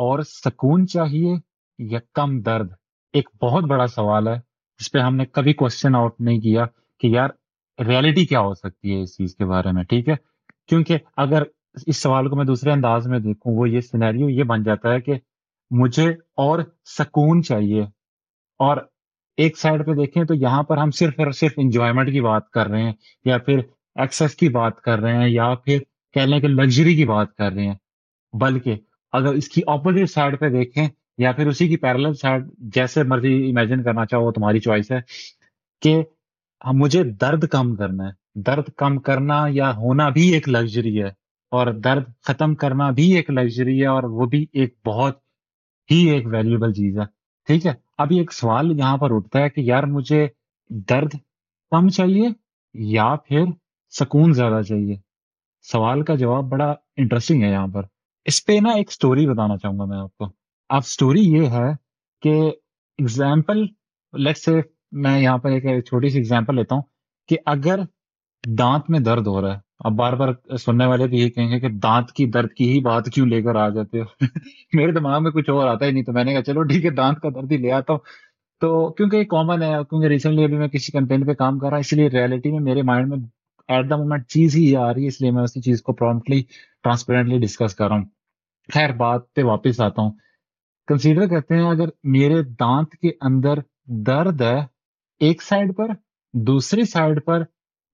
[0.00, 1.34] اور سکون چاہیے
[1.78, 2.68] یا کم درد؟
[3.12, 4.36] ایک بہت بڑا سوال ہے،
[4.80, 6.64] جس پہ ہم نے کبھی کوشچن آؤٹ نہیں کیا
[7.00, 7.28] کہ یار
[7.86, 10.14] ریالٹی کیا ہو سکتی ہے اس چیز کے بارے میں، ٹھیک ہے؟
[10.68, 11.42] کیونکہ اگر
[11.86, 15.00] اس سوال کو میں دوسرے انداز میں دیکھوں، وہ یہ سینیریو یہ بن جاتا ہے
[15.00, 15.12] کہ
[15.70, 17.82] مجھے اور سکون چاہیے۔
[18.58, 18.76] اور
[19.36, 22.66] ایک سائڈ پہ دیکھیں تو یہاں پر ہم صرف اور صرف انجوائمنٹ کی بات کر
[22.66, 22.92] رہے ہیں،
[23.24, 23.58] یا پھر
[23.94, 25.78] ایکسس کی بات کر رہے ہیں، یا پھر
[26.12, 27.74] کہہ لیں کہ لگژری کی بات کر رہے ہیں۔
[28.32, 28.76] بلکہ
[29.12, 30.88] اگر اس کی اپوزٹ سائڈ پہ دیکھیں
[31.18, 35.00] یا پھر اسی کی پیرل سائڈ جیسے مرضی امیجن کرنا چاہو تمہاری چوائس ہے
[35.82, 36.02] کہ
[36.72, 41.08] مجھے درد کم کرنا ہے۔ درد کم کرنا یا ہونا بھی ایک لگژری ہے
[41.52, 45.18] اور درد ختم کرنا بھی ایک لگژری ہے اور وہ بھی ایک بہت
[45.90, 47.04] ہی ایک ویلیوبل چیز ہے۔
[47.46, 50.26] ٹھیک ہے؟ ابھی ایک سوال یہاں پر اٹھتا ہے کہ یار مجھے
[50.88, 51.14] درد
[51.72, 52.28] کم چاہیے
[52.74, 53.44] یا پھر
[53.92, 54.96] سکون زیادہ چاہیے؟
[55.72, 57.82] سوال کا جواب بڑا انٹرسٹنگ ہے یہاں پر۔
[58.24, 60.26] اس پہ نا ایک سٹوری بتانا چاہوں گا میں آپ کو۔
[60.68, 61.72] اب سٹوری یہ ہے
[62.22, 62.52] کہ
[62.98, 63.66] اگزامپل
[64.12, 64.60] لیٹ سے
[64.92, 66.82] میں یہاں پر ایک چھوٹی سی ایگزامپل لیتا ہوں
[67.28, 67.80] کہ اگر
[68.58, 71.60] دانت میں درد ہو رہا ہے، اب بار بار سننے والے بھی یہ کہیں گے
[71.60, 74.04] کہ دانت کی درد کی ہی بات کیوں لے کر آ جاتے ہو؟
[74.72, 76.90] میرے دماغ میں کچھ اور آتا ہی نہیں تو میں نے کہا چلو ٹھیک ہے،
[76.90, 78.00] دانت کا درد ہی لے آتا ہوں۔
[78.60, 81.76] تو کیونکہ یہ کامن ہے، کیونکہ ریسنٹلی ابھی میں کسی کمپین پہ کام کر رہا
[81.76, 83.18] ہوں، اس لیے ریالٹی میں میرے مائنڈ میں
[83.68, 86.42] ایٹ دا مومنٹ چیز ہی آ رہی ہے، اس لیے میں اسی چیز کو پرومپٹلی
[86.82, 88.04] ٹرانسپیرنٹلی ڈسکس کر رہا ہوں۔
[88.72, 90.10] خیر، بات پہ واپس آتا ہوں۔
[90.88, 93.54] کنسیڈر کرتے ہیں، اگر میرے دانت کے اندر
[93.86, 94.60] درد ہے
[95.20, 95.86] ایک سائڈ پر،
[96.32, 97.42] دوسری سائڈ پر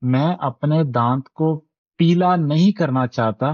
[0.03, 1.65] میں اپنے دانت کو
[1.99, 3.47] پیلا نہیں کرنا چاہتا،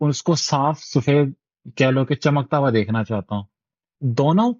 [0.00, 1.32] اس کو صاف سفید
[1.76, 3.44] کہہ لو کہ چمکتا ہوا دیکھنا چاہتا ہوں۔
[4.00, 4.52] دونوں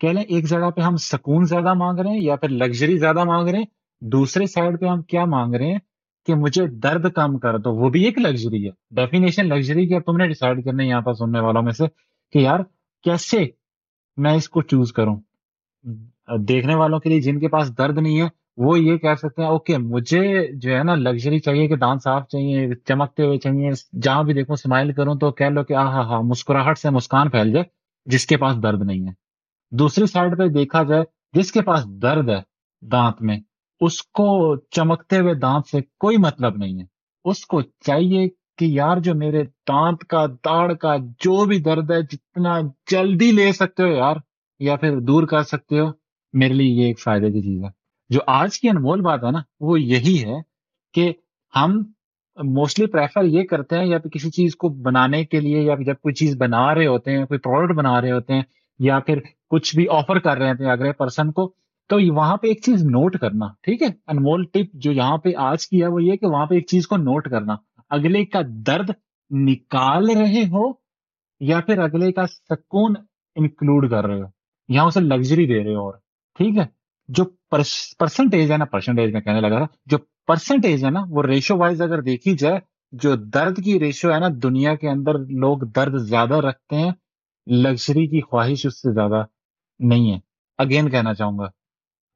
[0.00, 3.24] کہہ لیں، ایک جگہ پہ ہم سکون زیادہ مانگ رہے ہیں یا پھر لگژری زیادہ
[3.24, 3.66] مانگ رہے ہیں،
[4.00, 5.78] دوسرے سائڈ پہ ہم کیا مانگ رہے ہیں؟
[6.30, 10.16] کہ مجھے درد کم کر دو وہ بھی ایک لگژری ہے۔ ڈیفینیشن لگژری کی تم
[10.16, 11.84] نے ڈیسائڈ کرنا یہاں پر سننے والوں میں سے
[12.32, 12.60] کہ یار
[13.04, 13.44] کیسے
[14.16, 15.16] میں اس کو چوز کروں۔
[16.38, 19.48] دیکھنے والوں کے لیے جن کے پاس درد نہیں ہے، وہ یہ کہہ سکتے ہیں
[19.48, 23.70] اوکے مجھے جو ہے نا لگژری چاہیے کہ دانت صاف چاہیے، چمکتے ہوئے چاہیے،
[24.02, 27.30] جہاں بھی دیکھو اسمائل کروں تو کہہ لو کہ آ ہاں ہاں مسکراہٹ سے مسکان
[27.30, 27.64] پھیل جائے
[28.06, 29.12] جس کے پاس درد نہیں ہے۔
[29.72, 31.02] دوسری سائڈ پہ دیکھا جائے
[31.32, 32.40] جس کے پاس درد ہے
[32.82, 33.38] دانت میں
[33.80, 36.84] اس کو چمکتے ہوئے دانت سے کوئی مطلب نہیں ہے۔
[37.24, 42.02] اس کو چاہیے کہ یار جو میرے دانت کا داڑ کا جو بھی درد ہے،
[42.02, 44.16] جتنا جلدی لے سکتے ہو یار،
[44.60, 45.86] یا پھر دور کر سکتے ہو،
[46.32, 47.68] میرے لیے یہ ایک فائدے کی چیز ہے۔
[48.10, 50.40] جو آج کی انمول بات ہے نا، وہ یہی ہے
[50.94, 51.12] کہ
[51.56, 51.82] ہم
[52.44, 55.84] موسٹلی پریفر یہ کرتے ہیں یا پھر کسی چیز کو بنانے کے لیے، یا پھر
[55.84, 58.42] جب کوئی چیز بنا رہے ہوتے ہیں، کوئی پروڈکٹ بنا رہے ہوتے ہیں،
[58.78, 59.18] یا پھر
[59.50, 61.54] کچھ بھی آفر کر رہے تھے اگلے پرسن کو
[61.90, 65.68] تو وہاں پہ ایک چیز نوٹ کرنا، ٹھیک ہے؟ انمول ٹپ جو یہاں پہ آج
[65.68, 67.54] کی ہے وہ یہ کہ وہاں پہ ایک چیز کو نوٹ کرنا۔
[67.90, 68.90] اگلے کا درد
[69.30, 70.72] نکال رہے ہو
[71.40, 72.94] یا پھر اگلے کا سکون
[73.36, 74.26] انکلوڈ کر رہے ہو؟
[74.68, 75.94] یہاں اسے لگژری دے رہے ہو اور،
[76.38, 76.66] ٹھیک ہے؟
[77.08, 77.24] جو
[77.98, 81.82] پرسنٹیج ہے نا پرسنٹیج میں کہنے لگا تھا، جو پرسنٹیج ہے نا، وہ ریشو وائز
[81.82, 82.58] اگر دیکھی جائے،
[82.92, 86.92] جو درد کی ریشو ہے نا، دنیا کے اندر لوگ درد زیادہ رکھتے ہیں
[87.46, 89.24] لگژری کی خواہش اس سے زیادہ
[89.78, 90.18] نہیں ہے۔
[90.58, 91.59] اگین کہنا چاہوں گا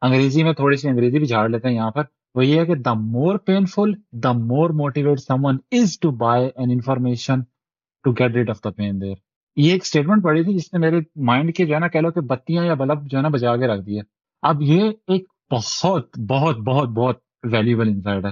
[0.04, 2.02] انگریزی میں تھوڑی سی انگریزی بھی جھاڑ لیتے ہیں یہاں پر۔
[2.34, 3.92] وہ یہ ہے کہ the more painful
[4.22, 7.42] the more motivate someone is to buy an information
[8.04, 9.14] to get rid of the pain there
[9.56, 12.10] یہ ایک اسٹیٹمنٹ پڑی تھی جس نے میرے مائنڈ کے جو ہے نا کہہ لو
[12.10, 14.02] کہ بتیاں یا بلب جو ہے نا بجا کے رکھ دیا
[14.42, 18.30] اب یہ ایک بہت بہت بہت بہت ویلیبل انسائٹ ہے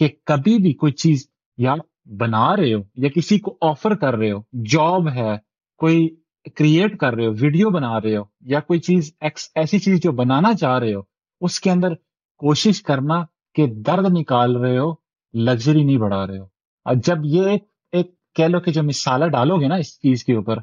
[0.00, 1.26] کہ کبھی بھی کوئی چیز
[1.58, 1.74] یا
[2.18, 5.36] بنا رہے ہو یا کسی کو آفر کر رہے ہو جاب ہے،
[5.80, 6.08] کوئی
[6.56, 9.12] کریٹ کر رہے ہو ویڈیو بنا رہے ہو، یا کوئی چیز
[9.54, 11.00] ایسی چیز جو بنانا چاہ رہے ہو،
[11.40, 11.94] اس کے اندر
[12.38, 13.24] کوشش کرنا
[13.54, 14.92] کہ درد نکال رہے ہو
[15.34, 16.44] لگژری نہیں بڑھا رہے ہو۔
[16.84, 17.58] اور جب یہ
[17.92, 20.58] ایک کہہ لو کہ جو مثالہ ڈالو گے نا اس چیز کے اوپر،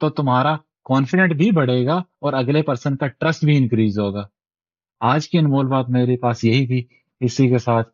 [0.00, 4.26] تو تمہارا کانفیڈنٹ بھی بڑھے گا اور اگلے پرسن کا ٹرسٹ بھی انکریز ہوگا۔
[5.00, 6.84] آج کی انمول بات میرے پاس یہی تھی،
[7.20, 7.88] اسی کے ساتھ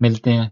[0.00, 0.48] ملتے ہیں۔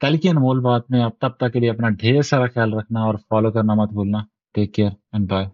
[0.00, 3.00] کل کی انمول بات میں اب تب تک کے لیے اپنا ڈھیر سارا خیال رکھنا
[3.00, 4.18] اور فالو کرنا مت بھولنا۔
[4.54, 5.46] Take care and bye